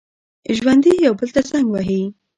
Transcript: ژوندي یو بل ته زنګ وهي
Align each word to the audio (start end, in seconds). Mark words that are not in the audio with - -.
ژوندي 0.57 0.93
یو 1.05 1.13
بل 1.19 1.29
ته 1.35 1.41
زنګ 1.49 1.67
وهي 1.71 2.01